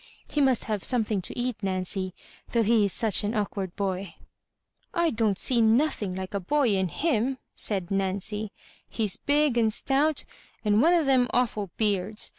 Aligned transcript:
He 0.31 0.41
must 0.41 0.63
have 0.63 0.83
some 0.83 1.03
thing 1.03 1.21
to 1.21 1.37
eat, 1.39 1.57
Nancy, 1.61 2.15
though 2.53 2.63
he 2.63 2.85
is 2.85 2.91
such 2.91 3.23
an 3.23 3.35
awk 3.35 3.55
ward 3.55 3.75
boy." 3.75 4.15
"I 4.95 5.11
don't 5.11 5.37
see 5.37 5.61
nothing 5.61 6.15
like 6.15 6.33
a 6.33 6.39
boy 6.39 6.69
in 6.69 6.87
him," 6.87 7.37
said 7.53 7.91
Nancy; 7.91 8.51
"he's 8.89 9.15
big 9.17 9.59
and 9.59 9.71
stout, 9.71 10.25
and 10.65 10.81
one 10.81 10.93
o' 10.93 11.03
thenoi 11.03 11.29
awful 11.35 11.69
beards. 11.77 12.29